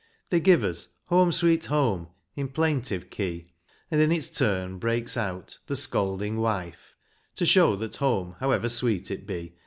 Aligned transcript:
They 0.31 0.39
give 0.39 0.63
us 0.63 0.95
"Home, 1.09 1.31
Sweet 1.31 1.65
Home," 1.65 2.07
in 2.35 2.47
plaintive 2.47 3.11
key. 3.11 3.51
And 3.91 4.01
in 4.01 4.11
its 4.11 4.29
turn 4.31 4.79
breaks 4.79 5.15
out 5.15 5.59
"The 5.67 5.75
Scolding 5.75 6.37
Wife," 6.37 6.95
To 7.35 7.45
show 7.45 7.75
that 7.75 7.97
home, 7.97 8.35
however 8.39 8.67
sweet 8.67 9.11
it 9.11 9.27
be. 9.27 9.57